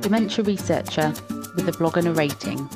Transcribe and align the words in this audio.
dementia 0.00 0.42
researcher 0.44 1.12
with 1.54 1.68
a 1.68 1.72
blog 1.78 1.98
and 1.98 2.08
a 2.08 2.12
rating. 2.14 2.68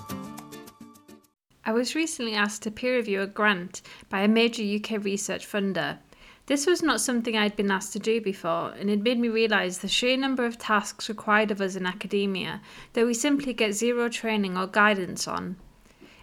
I 1.65 1.73
was 1.73 1.95
recently 1.95 2.35
asked 2.35 2.63
to 2.63 2.71
peer 2.71 2.97
review 2.97 3.23
a 3.23 3.27
grant 3.27 3.81
by 4.11 4.21
a 4.21 4.29
major 4.29 4.63
UK 4.63 5.03
research 5.03 5.51
funder. 5.51 5.99
This 6.47 6.67
was 6.67 6.83
not 6.83 7.01
something 7.01 7.35
I'd 7.35 7.57
been 7.57 7.71
asked 7.71 7.95
to 7.95 7.99
do 7.99 8.21
before, 8.21 8.75
and 8.79 8.91
it 8.91 9.03
made 9.03 9.19
me 9.19 9.31
realise 9.31 9.79
the 9.79 9.89
sheer 9.89 10.19
number 10.19 10.45
of 10.45 10.59
tasks 10.59 11.09
required 11.09 11.51
of 11.51 11.63
us 11.63 11.75
in 11.75 11.87
academia 11.87 12.61
that 12.93 13.07
we 13.07 13.15
simply 13.15 13.55
get 13.55 13.73
zero 13.73 14.11
training 14.11 14.59
or 14.59 14.67
guidance 14.67 15.27
on. 15.27 15.57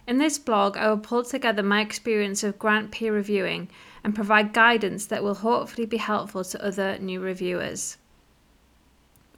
In 0.06 0.18
this 0.18 0.38
blog, 0.38 0.76
I 0.76 0.88
will 0.88 0.98
pull 0.98 1.24
together 1.24 1.64
my 1.64 1.80
experience 1.80 2.44
of 2.44 2.58
grant 2.60 2.92
peer 2.92 3.12
reviewing 3.12 3.68
and 4.04 4.14
provide 4.14 4.52
guidance 4.52 5.06
that 5.06 5.24
will 5.24 5.34
hopefully 5.34 5.86
be 5.86 5.96
helpful 5.96 6.44
to 6.44 6.64
other 6.64 6.98
new 6.98 7.20
reviewers. 7.20 7.96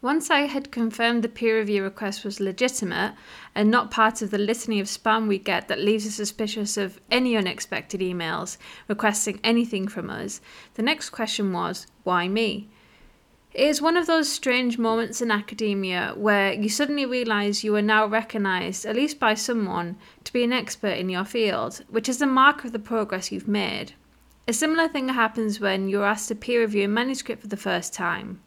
Once 0.04 0.30
I 0.30 0.40
had 0.40 0.70
confirmed 0.70 1.24
the 1.24 1.30
peer 1.30 1.58
review 1.58 1.82
request 1.82 2.26
was 2.26 2.38
legitimate 2.38 3.14
and 3.54 3.70
not 3.70 3.90
part 3.90 4.20
of 4.20 4.30
the 4.30 4.36
litany 4.36 4.78
of 4.78 4.86
spam 4.86 5.26
we 5.26 5.38
get 5.38 5.66
that 5.68 5.78
leaves 5.78 6.06
us 6.06 6.14
suspicious 6.16 6.76
of 6.76 7.00
any 7.10 7.38
unexpected 7.38 8.02
emails 8.02 8.58
requesting 8.86 9.40
anything 9.42 9.88
from 9.88 10.10
us, 10.10 10.42
the 10.74 10.82
next 10.82 11.08
question 11.08 11.54
was, 11.54 11.86
why 12.02 12.28
me? 12.28 12.68
It 13.54 13.66
is 13.66 13.80
one 13.80 13.96
of 13.96 14.06
those 14.06 14.30
strange 14.30 14.76
moments 14.76 15.22
in 15.22 15.30
academia 15.30 16.12
where 16.18 16.52
you 16.52 16.68
suddenly 16.68 17.06
realise 17.06 17.64
you 17.64 17.74
are 17.74 17.80
now 17.80 18.04
recognised, 18.04 18.84
at 18.84 18.96
least 18.96 19.18
by 19.18 19.32
someone, 19.32 19.96
to 20.24 20.34
be 20.34 20.44
an 20.44 20.52
expert 20.52 20.98
in 20.98 21.08
your 21.08 21.24
field, 21.24 21.82
which 21.88 22.10
is 22.10 22.20
a 22.20 22.26
mark 22.26 22.62
of 22.62 22.72
the 22.72 22.78
progress 22.78 23.32
you've 23.32 23.48
made. 23.48 23.94
A 24.46 24.52
similar 24.52 24.86
thing 24.86 25.08
happens 25.08 25.60
when 25.60 25.88
you're 25.88 26.04
asked 26.04 26.28
to 26.28 26.34
peer 26.34 26.60
review 26.60 26.84
a 26.84 26.88
manuscript 26.88 27.40
for 27.40 27.48
the 27.48 27.56
first 27.56 27.94
time. 27.94 28.42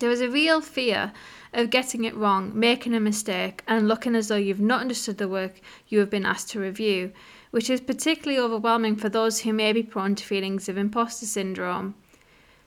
There 0.00 0.10
is 0.10 0.22
a 0.22 0.30
real 0.30 0.62
fear 0.62 1.12
of 1.52 1.68
getting 1.68 2.04
it 2.04 2.16
wrong, 2.16 2.58
making 2.58 2.94
a 2.94 3.00
mistake, 3.00 3.62
and 3.68 3.86
looking 3.86 4.14
as 4.14 4.28
though 4.28 4.36
you've 4.36 4.58
not 4.58 4.80
understood 4.80 5.18
the 5.18 5.28
work 5.28 5.60
you 5.88 5.98
have 5.98 6.08
been 6.08 6.24
asked 6.24 6.48
to 6.52 6.58
review, 6.58 7.12
which 7.50 7.68
is 7.68 7.82
particularly 7.82 8.40
overwhelming 8.40 8.96
for 8.96 9.10
those 9.10 9.40
who 9.40 9.52
may 9.52 9.74
be 9.74 9.82
prone 9.82 10.14
to 10.14 10.24
feelings 10.24 10.70
of 10.70 10.78
imposter 10.78 11.26
syndrome. 11.26 11.94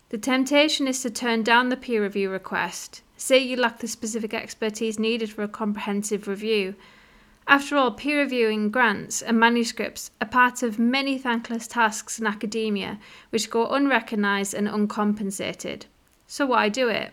The 0.09 0.19
temptation 0.19 0.88
is 0.88 1.02
to 1.02 1.09
turn 1.09 1.41
down 1.41 1.69
the 1.69 1.75
peer 1.75 2.03
review 2.03 2.30
request, 2.30 3.02
say 3.17 3.39
you 3.39 3.55
lack 3.55 3.80
the 3.80 3.88
specific 3.88 4.36
expertise 4.36 4.99
needed 4.99 5.31
for 5.31 5.41
a 5.41 5.47
comprehensive 5.47 6.27
review. 6.27 6.75
After 7.47 7.77
all, 7.77 7.93
peer 7.93 8.19
reviewing 8.19 8.69
grants 8.69 9.23
and 9.23 9.39
manuscripts 9.39 10.11
are 10.21 10.27
part 10.27 10.61
of 10.61 10.77
many 10.77 11.17
thankless 11.17 11.65
tasks 11.65 12.19
in 12.19 12.27
academia 12.27 12.99
which 13.31 13.49
go 13.49 13.65
unrecognised 13.69 14.53
and 14.53 14.67
uncompensated. 14.67 15.88
So 16.27 16.45
why 16.45 16.69
do 16.69 16.89
it? 16.89 17.11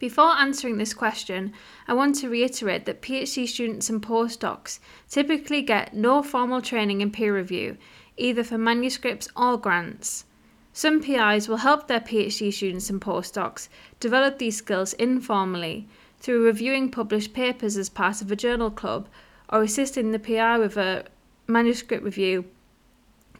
Before 0.00 0.32
answering 0.32 0.78
this 0.78 0.94
question, 0.94 1.52
I 1.86 1.92
want 1.92 2.14
to 2.16 2.30
reiterate 2.30 2.86
that 2.86 3.02
PhD 3.02 3.46
students 3.46 3.90
and 3.90 4.00
postdocs 4.00 4.80
typically 5.10 5.60
get 5.60 5.94
no 5.94 6.22
formal 6.22 6.62
training 6.62 7.02
in 7.02 7.10
peer 7.10 7.36
review, 7.36 7.76
either 8.16 8.42
for 8.42 8.56
manuscripts 8.56 9.28
or 9.36 9.58
grants. 9.58 10.24
Some 10.72 11.02
PIs 11.02 11.48
will 11.48 11.58
help 11.58 11.86
their 11.86 12.00
PhD 12.00 12.50
students 12.50 12.88
and 12.88 12.98
postdocs 12.98 13.68
develop 14.00 14.38
these 14.38 14.56
skills 14.56 14.94
informally 14.94 15.86
through 16.18 16.46
reviewing 16.46 16.90
published 16.90 17.34
papers 17.34 17.76
as 17.76 17.90
part 17.90 18.22
of 18.22 18.32
a 18.32 18.36
journal 18.36 18.70
club 18.70 19.06
or 19.50 19.62
assisting 19.62 20.12
the 20.12 20.18
PI 20.18 20.56
with 20.56 20.78
a 20.78 21.04
manuscript 21.46 22.02
review 22.02 22.46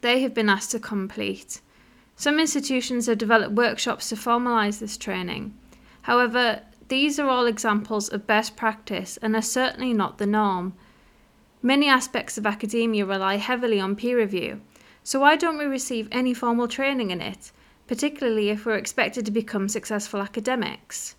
they 0.03 0.21
have 0.21 0.35
been 0.35 0.51
asked 0.51 0.73
to 0.73 0.79
complete. 0.79 1.63
Some 2.17 2.39
institutions 2.39 3.07
have 3.07 3.17
developed 3.17 3.55
workshops 3.55 4.11
to 4.11 4.15
formalise 4.15 4.79
this 4.79 4.99
training. 4.99 5.55
However, 6.03 6.63
these 6.89 7.19
are 7.19 7.29
all 7.29 7.47
examples 7.47 8.09
of 8.09 8.27
best 8.27 8.57
practice 8.57 9.17
and 9.19 9.37
are 9.37 9.43
certainly 9.43 9.93
not 9.93 10.19
the 10.19 10.27
norm. 10.27 10.75
Many 11.63 11.89
aspects 11.89 12.39
of 12.39 12.47
academia 12.47 13.05
rely 13.05 13.37
heavily 13.37 13.79
on 13.79 13.97
peer 13.97 14.19
review, 14.19 14.61
so 15.05 15.21
why 15.21 15.37
don't 15.37 15.59
we 15.59 15.65
receive 15.67 16.09
any 16.11 16.35
formal 16.35 16.69
training 16.69 17.11
in 17.11 17.21
it, 17.21 17.53
particularly 17.87 18.49
if 18.49 18.65
we're 18.65 18.77
expected 18.77 19.25
to 19.27 19.31
become 19.31 19.69
successful 19.69 20.21
academics? 20.21 21.17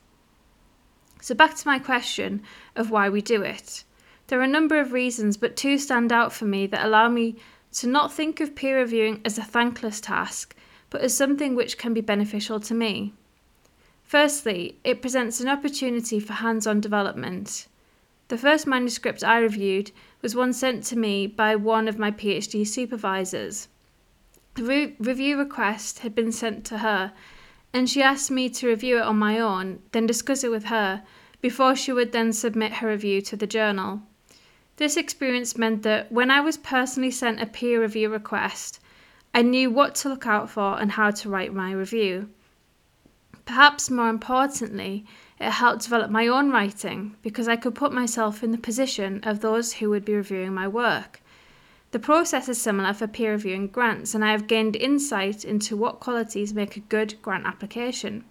So, 1.22 1.35
back 1.35 1.56
to 1.56 1.67
my 1.67 1.77
question 1.77 2.41
of 2.75 2.89
why 2.89 3.07
we 3.07 3.22
do 3.22 3.44
it. 3.44 3.83
There 4.27 4.39
are 4.39 4.44
a 4.44 4.47
number 4.47 4.79
of 4.79 4.94
reasons, 4.94 5.38
but 5.38 5.56
two 5.56 5.77
stand 5.77 6.11
out 6.11 6.33
for 6.33 6.45
me 6.45 6.66
that 6.67 6.85
allow 6.85 7.09
me 7.09 7.35
to 7.73 7.88
not 7.88 8.11
think 8.11 8.39
of 8.39 8.56
peer 8.56 8.79
reviewing 8.79 9.22
as 9.23 9.38
a 9.38 9.44
thankless 9.44 10.01
task, 10.01 10.56
but 10.89 11.01
as 11.01 11.16
something 11.16 11.56
which 11.56 11.77
can 11.77 11.94
be 11.94 12.01
beneficial 12.01 12.59
to 12.61 12.73
me. 12.73 13.13
Firstly, 14.11 14.77
it 14.83 15.01
presents 15.01 15.39
an 15.39 15.47
opportunity 15.47 16.19
for 16.19 16.33
hands 16.33 16.67
on 16.67 16.81
development. 16.81 17.67
The 18.27 18.38
first 18.38 18.67
manuscript 18.67 19.23
I 19.23 19.38
reviewed 19.38 19.91
was 20.22 20.35
one 20.35 20.51
sent 20.51 20.83
to 20.88 20.97
me 20.97 21.27
by 21.27 21.55
one 21.55 21.88
of 21.88 21.97
my 21.97 22.11
PhD 22.11 22.67
supervisors. 22.67 23.69
The 24.55 24.63
re- 24.63 24.95
review 25.00 25.38
request 25.38 26.00
had 26.00 26.13
been 26.13 26.33
sent 26.33 26.66
to 26.66 26.79
her, 26.79 27.13
and 27.71 27.89
she 27.89 28.03
asked 28.03 28.29
me 28.29 28.50
to 28.50 28.67
review 28.67 28.97
it 28.97 29.03
on 29.03 29.17
my 29.17 29.39
own, 29.39 29.79
then 29.94 30.07
discuss 30.07 30.44
it 30.44 30.51
with 30.51 30.66
her, 30.66 31.03
before 31.39 31.73
she 31.73 31.94
would 31.94 32.11
then 32.11 32.33
submit 32.33 32.73
her 32.73 32.89
review 32.89 33.21
to 33.21 33.38
the 33.38 33.47
journal. 33.47 34.01
This 34.75 34.97
experience 34.97 35.57
meant 35.57 35.83
that 35.83 36.11
when 36.11 36.29
I 36.29 36.41
was 36.41 36.57
personally 36.57 37.11
sent 37.11 37.41
a 37.41 37.45
peer 37.45 37.79
review 37.79 38.09
request, 38.09 38.81
I 39.33 39.41
knew 39.41 39.71
what 39.71 39.95
to 39.95 40.09
look 40.09 40.27
out 40.27 40.50
for 40.50 40.77
and 40.81 40.91
how 40.91 41.11
to 41.11 41.29
write 41.29 41.53
my 41.53 41.71
review. 41.71 42.27
Perhaps 43.46 43.90
more 43.90 44.09
importantly, 44.09 45.06
it 45.40 45.52
helped 45.52 45.84
develop 45.84 46.12
my 46.12 46.28
own 46.28 46.52
writing 46.52 47.16
because 47.22 47.47
I 47.47 47.56
could 47.56 47.75
put 47.75 47.91
myself 47.91 48.44
in 48.44 48.52
the 48.52 48.57
position 48.57 49.19
of 49.24 49.40
those 49.40 49.74
who 49.74 49.90
would 49.90 50.06
be 50.06 50.16
reviewing 50.16 50.53
my 50.53 50.68
work. 50.68 51.22
The 51.91 52.00
process 52.00 52.47
is 52.47 52.62
similar 52.62 52.94
for 52.94 53.07
peer 53.07 53.31
reviewing 53.31 53.68
grants, 53.68 54.16
and 54.16 54.24
I 54.24 54.31
have 54.31 54.47
gained 54.47 54.75
insight 54.75 55.44
into 55.44 55.75
what 55.75 56.00
qualities 56.00 56.53
make 56.53 56.78
a 56.78 56.81
good 56.81 57.22
grant 57.22 57.46
application. 57.46 58.24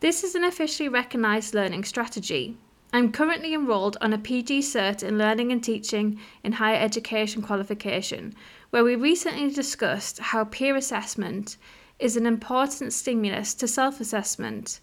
This 0.00 0.24
is 0.24 0.34
an 0.34 0.44
officially 0.44 0.88
recognised 0.88 1.52
learning 1.52 1.84
strategy. 1.84 2.56
I'm 2.90 3.12
currently 3.12 3.52
enrolled 3.52 3.98
on 4.00 4.14
a 4.14 4.18
PG 4.18 4.60
Cert 4.60 5.02
in 5.02 5.18
Learning 5.18 5.52
and 5.52 5.62
Teaching 5.62 6.18
in 6.42 6.52
Higher 6.52 6.80
Education 6.80 7.42
qualification, 7.42 8.34
where 8.70 8.84
we 8.84 8.96
recently 8.96 9.50
discussed 9.50 10.18
how 10.18 10.44
peer 10.44 10.74
assessment 10.74 11.58
is 11.98 12.16
an 12.16 12.26
important 12.26 12.92
stimulus 12.92 13.54
to 13.54 13.68
self 13.68 14.00
assessment. 14.00 14.80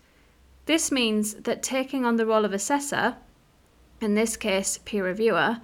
This 0.66 0.92
means 0.92 1.36
that 1.36 1.64
taking 1.64 2.06
on 2.06 2.16
the 2.16 2.26
role 2.26 2.46
of 2.46 2.54
assessor, 2.54 3.18
in 4.02 4.16
this 4.16 4.36
case 4.36 4.80
peer 4.84 5.06
reviewer, 5.06 5.58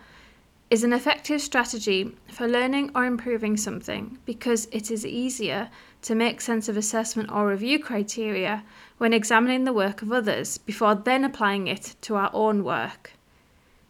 is 0.69 0.85
an 0.85 0.93
effective 0.93 1.41
strategy 1.41 2.15
for 2.29 2.47
learning 2.47 2.89
or 2.95 3.03
improving 3.03 3.57
something 3.57 4.17
because 4.25 4.69
it 4.71 4.89
is 4.89 5.05
easier 5.05 5.69
to 6.01 6.15
make 6.15 6.39
sense 6.39 6.69
of 6.69 6.77
assessment 6.77 7.29
or 7.29 7.47
review 7.47 7.77
criteria 7.77 8.63
when 8.97 9.11
examining 9.11 9.65
the 9.65 9.73
work 9.73 10.01
of 10.01 10.13
others 10.13 10.57
before 10.59 10.95
then 10.95 11.25
applying 11.25 11.67
it 11.67 11.95
to 11.99 12.15
our 12.15 12.29
own 12.33 12.63
work. 12.63 13.11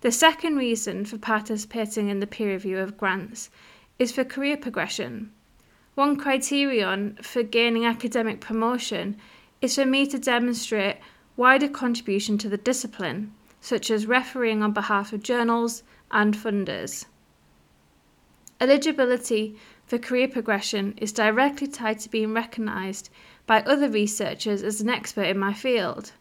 The 0.01 0.11
second 0.11 0.55
reason 0.55 1.05
for 1.05 1.19
participating 1.19 2.09
in 2.09 2.19
the 2.19 2.25
peer 2.25 2.49
review 2.49 2.79
of 2.79 2.97
grants 2.97 3.51
is 3.99 4.11
for 4.11 4.23
career 4.23 4.57
progression. 4.57 5.31
One 6.01 6.15
criterion 6.15 7.19
for 7.21 7.43
gaining 7.43 7.85
academic 7.85 8.41
promotion 8.41 9.17
is 9.61 9.75
for 9.75 9.85
me 9.85 10.07
to 10.07 10.17
demonstrate 10.17 10.97
wider 11.37 11.67
contribution 11.67 12.39
to 12.39 12.49
the 12.49 12.57
discipline, 12.57 13.33
such 13.59 13.91
as 13.91 14.07
refereeing 14.07 14.63
on 14.63 14.71
behalf 14.71 15.13
of 15.13 15.21
journals 15.21 15.83
and 16.09 16.35
funders. 16.35 17.05
Eligibility 18.59 19.55
for 19.85 19.99
career 19.99 20.27
progression 20.27 20.95
is 20.97 21.13
directly 21.13 21.67
tied 21.67 21.99
to 21.99 22.09
being 22.09 22.33
recognised 22.33 23.11
by 23.45 23.61
other 23.61 23.87
researchers 23.87 24.63
as 24.63 24.81
an 24.81 24.89
expert 24.89 25.27
in 25.27 25.37
my 25.37 25.53
field. 25.53 26.13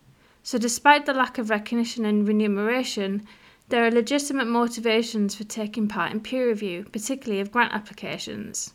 So, 0.43 0.59
despite 0.59 1.07
the 1.07 1.15
lack 1.15 1.39
of 1.39 1.49
recognition 1.49 2.05
and 2.05 2.29
remuneration, 2.29 3.27
there 3.71 3.87
are 3.87 3.91
legitimate 3.91 4.47
motivations 4.47 5.35
for 5.35 5.45
taking 5.45 5.89
part 5.89 6.13
in 6.13 6.21
peer 6.21 6.49
review, 6.49 6.85
particularly 6.93 7.41
of 7.41 7.51
grant 7.51 7.73
applications. 7.73 8.75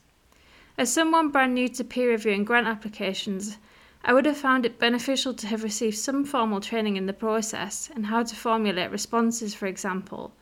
As 0.77 0.91
someone 0.91 1.29
brand 1.29 1.53
new 1.53 1.69
to 1.69 1.85
peer 1.85 2.09
reviewing 2.09 2.43
grant 2.43 2.67
applications, 2.67 3.59
I 4.03 4.13
would 4.13 4.25
have 4.25 4.35
found 4.35 4.65
it 4.65 4.77
beneficial 4.77 5.33
to 5.33 5.47
have 5.47 5.63
received 5.63 5.97
some 5.97 6.25
formal 6.25 6.59
training 6.59 6.97
in 6.97 7.05
the 7.05 7.13
process 7.13 7.89
and 7.95 8.07
how 8.07 8.23
to 8.23 8.35
formulate 8.35 8.91
responses, 8.91 9.55
for 9.55 9.67
example. 9.67 10.33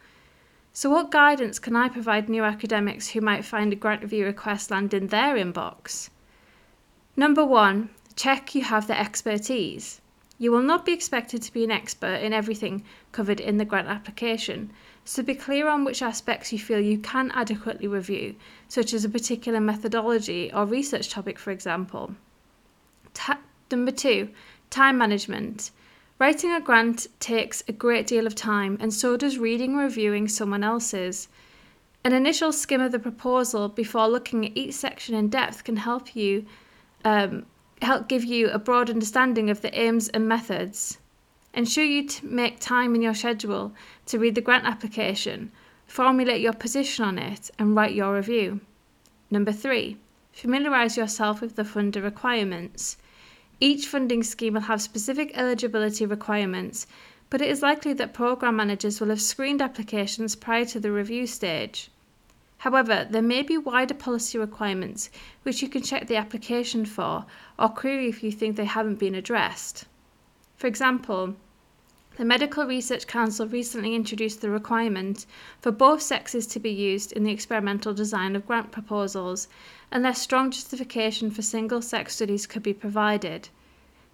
So, 0.71 0.89
what 0.89 1.11
guidance 1.11 1.59
can 1.59 1.75
I 1.75 1.87
provide 1.87 2.29
new 2.29 2.43
academics 2.43 3.09
who 3.09 3.21
might 3.21 3.45
find 3.45 3.71
a 3.71 3.75
grant 3.75 4.01
review 4.01 4.25
request 4.25 4.71
land 4.71 4.91
in 4.91 5.07
their 5.07 5.35
inbox? 5.35 6.09
Number 7.15 7.45
one, 7.45 7.91
check 8.15 8.55
you 8.55 8.63
have 8.63 8.87
the 8.87 8.99
expertise. 8.99 10.01
You 10.39 10.51
will 10.51 10.63
not 10.63 10.83
be 10.83 10.93
expected 10.93 11.43
to 11.43 11.53
be 11.53 11.63
an 11.63 11.69
expert 11.69 12.15
in 12.15 12.33
everything 12.33 12.83
covered 13.11 13.39
in 13.39 13.57
the 13.57 13.65
grant 13.65 13.87
application, 13.87 14.71
so 15.05 15.21
be 15.21 15.35
clear 15.35 15.67
on 15.67 15.83
which 15.83 16.01
aspects 16.01 16.53
you 16.53 16.59
feel 16.59 16.79
you 16.79 16.97
can 16.97 17.31
adequately 17.31 17.87
review, 17.87 18.35
such 18.67 18.93
as 18.93 19.03
a 19.03 19.09
particular 19.09 19.59
methodology 19.59 20.51
or 20.53 20.65
research 20.65 21.09
topic, 21.09 21.37
for 21.37 21.51
example. 21.51 22.15
Ta- 23.13 23.39
number 23.71 23.91
two, 23.91 24.29
time 24.69 24.97
management. 24.97 25.71
Writing 26.19 26.51
a 26.51 26.61
grant 26.61 27.07
takes 27.19 27.63
a 27.67 27.73
great 27.73 28.07
deal 28.07 28.25
of 28.25 28.35
time, 28.35 28.77
and 28.79 28.93
so 28.93 29.17
does 29.17 29.37
reading 29.37 29.71
and 29.71 29.81
reviewing 29.81 30.27
someone 30.27 30.63
else's. 30.63 31.27
An 32.05 32.13
initial 32.13 32.51
skim 32.51 32.81
of 32.81 32.91
the 32.91 32.99
proposal 32.99 33.67
before 33.69 34.07
looking 34.07 34.45
at 34.45 34.55
each 34.55 34.73
section 34.73 35.15
in 35.15 35.29
depth 35.29 35.63
can 35.63 35.77
help 35.77 36.15
you 36.15 36.45
um, 37.03 37.45
help 37.81 38.07
give 38.07 38.23
you 38.23 38.49
a 38.49 38.59
broad 38.59 38.89
understanding 38.89 39.49
of 39.49 39.61
the 39.61 39.77
aims 39.77 40.07
and 40.09 40.27
methods. 40.27 40.97
Ensure 41.55 41.83
you 41.83 42.07
make 42.23 42.59
time 42.59 42.95
in 42.95 43.03
your 43.03 43.13
schedule 43.13 43.73
to 44.07 44.17
read 44.17 44.33
the 44.33 44.41
grant 44.41 44.65
application, 44.65 45.51
formulate 45.85 46.41
your 46.41 46.53
position 46.53 47.05
on 47.05 47.19
it, 47.19 47.51
and 47.59 47.75
write 47.75 47.93
your 47.93 48.15
review. 48.15 48.59
Number 49.29 49.51
three, 49.51 49.97
familiarise 50.31 50.97
yourself 50.97 51.41
with 51.41 51.55
the 51.55 51.61
funder 51.61 52.01
requirements. 52.01 52.97
Each 53.59 53.85
funding 53.85 54.23
scheme 54.23 54.55
will 54.55 54.61
have 54.61 54.81
specific 54.81 55.31
eligibility 55.37 56.07
requirements, 56.07 56.87
but 57.29 57.39
it 57.39 57.49
is 57.49 57.61
likely 57.61 57.93
that 57.93 58.15
program 58.15 58.55
managers 58.55 58.99
will 58.99 59.09
have 59.09 59.21
screened 59.21 59.61
applications 59.61 60.35
prior 60.35 60.65
to 60.65 60.79
the 60.79 60.91
review 60.91 61.27
stage. 61.27 61.91
However, 62.57 63.07
there 63.07 63.21
may 63.21 63.43
be 63.43 63.59
wider 63.59 63.93
policy 63.93 64.39
requirements 64.39 65.11
which 65.43 65.61
you 65.61 65.69
can 65.69 65.83
check 65.83 66.07
the 66.07 66.15
application 66.15 66.85
for 66.85 67.25
or 67.59 67.69
query 67.69 68.09
if 68.09 68.23
you 68.23 68.31
think 68.31 68.55
they 68.55 68.65
haven't 68.65 68.97
been 68.97 69.13
addressed. 69.13 69.85
For 70.63 70.67
example, 70.67 71.35
the 72.15 72.23
Medical 72.23 72.65
Research 72.65 73.05
Council 73.05 73.45
recently 73.45 73.95
introduced 73.95 74.39
the 74.39 74.49
requirement 74.49 75.25
for 75.59 75.73
both 75.73 76.01
sexes 76.01 76.47
to 76.47 76.59
be 76.61 76.69
used 76.69 77.11
in 77.11 77.23
the 77.23 77.33
experimental 77.33 77.93
design 77.93 78.33
of 78.33 78.47
grant 78.47 78.71
proposals, 78.71 79.49
unless 79.91 80.21
strong 80.21 80.51
justification 80.51 81.31
for 81.31 81.41
single 81.41 81.81
sex 81.81 82.15
studies 82.15 82.47
could 82.47 82.63
be 82.63 82.73
provided. 82.73 83.49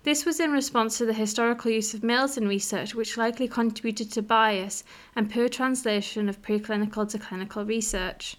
This 0.02 0.26
was 0.26 0.40
in 0.40 0.52
response 0.52 0.98
to 0.98 1.06
the 1.06 1.14
historical 1.14 1.70
use 1.70 1.94
of 1.94 2.02
males 2.02 2.36
in 2.36 2.48
research, 2.48 2.96
which 2.96 3.16
likely 3.16 3.48
contributed 3.48 4.12
to 4.14 4.24
bias 4.24 4.84
and 5.16 5.32
poor 5.32 5.50
translation 5.50 6.28
of 6.28 6.42
preclinical 6.42 7.08
to 7.12 7.20
clinical 7.20 7.64
research. 7.64 8.38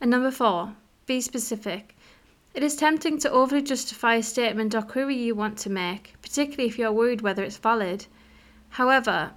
And 0.00 0.10
number 0.10 0.32
four, 0.32 0.74
be 1.06 1.20
specific. 1.20 1.94
It 2.52 2.64
is 2.64 2.74
tempting 2.74 3.18
to 3.18 3.30
overly 3.30 3.62
justify 3.62 4.16
a 4.16 4.22
statement 4.24 4.74
or 4.74 4.82
query 4.82 5.16
you 5.16 5.36
want 5.36 5.56
to 5.58 5.70
make, 5.70 6.14
particularly 6.20 6.68
if 6.68 6.80
you 6.80 6.86
are 6.86 6.92
worried 6.92 7.20
whether 7.20 7.44
it's 7.44 7.58
valid. 7.58 8.06
However, 8.70 9.30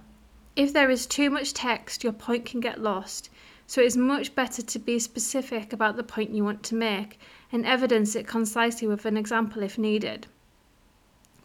if 0.56 0.72
there 0.72 0.90
is 0.90 1.06
too 1.06 1.30
much 1.30 1.54
text, 1.54 2.02
your 2.02 2.12
point 2.12 2.44
can 2.44 2.58
get 2.58 2.82
lost, 2.82 3.30
so 3.68 3.80
it 3.80 3.86
is 3.86 3.96
much 3.96 4.34
better 4.34 4.62
to 4.62 4.78
be 4.80 4.98
specific 4.98 5.72
about 5.72 5.96
the 5.96 6.02
point 6.02 6.30
you 6.30 6.42
want 6.42 6.64
to 6.64 6.74
make 6.74 7.20
and 7.52 7.64
evidence 7.64 8.16
it 8.16 8.26
concisely 8.26 8.88
with 8.88 9.06
an 9.06 9.16
example 9.16 9.62
if 9.62 9.78
needed. 9.78 10.26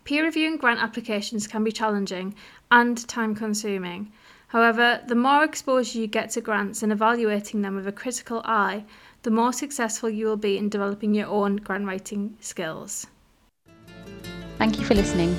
Peer 0.06 0.24
reviewing 0.24 0.58
grant 0.58 0.82
applications 0.82 1.46
can 1.46 1.64
be 1.64 1.72
challenging 1.72 2.34
and 2.72 3.08
time 3.08 3.36
consuming. 3.36 4.12
However, 4.48 5.02
the 5.06 5.14
more 5.14 5.44
exposure 5.44 6.00
you 6.00 6.08
get 6.08 6.32
to 6.32 6.42
grants 6.42 6.82
and 6.82 6.92
evaluating 6.92 7.62
them 7.62 7.76
with 7.76 7.88
a 7.88 7.92
critical 7.92 8.42
eye, 8.44 8.86
the 9.24 9.32
more 9.32 9.54
successful 9.54 10.10
you 10.10 10.26
will 10.26 10.38
be 10.38 10.58
in 10.58 10.70
developing 10.70 11.14
your 11.14 11.28
own 11.28 11.58
grant 11.58 11.86
writing 11.86 12.38
skills. 12.40 13.08
Thank 14.58 14.80
you 14.80 14.86
for 14.86 14.96
listening. 14.96 15.38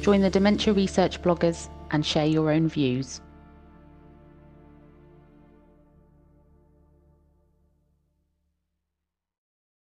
Join 0.00 0.20
the 0.20 0.30
Dementia 0.30 0.72
Research 0.72 1.20
bloggers 1.22 1.68
and 1.90 2.04
share 2.04 2.26
your 2.26 2.50
own 2.50 2.68
views. 2.68 3.20